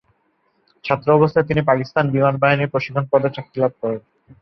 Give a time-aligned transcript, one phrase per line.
[0.83, 4.01] ছাত্র অবস্থায় তিনি পাকিস্তান বিমান বাহিনীর প্রশিক্ষণ পদে চাকরি লাভ করেন।